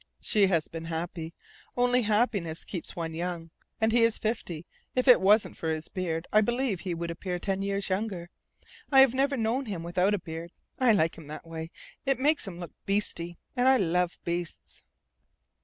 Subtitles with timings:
[0.19, 1.35] She has been happy.
[1.77, 3.51] Only happiness keeps one young.
[3.79, 4.65] And he is fifty.
[4.95, 8.31] If it wasn't for his beard, I believe he would appear ten years younger.
[8.91, 11.69] I have never known him without a beard; I like him that way.
[12.03, 14.81] It makes him look 'beasty' and I love beasts."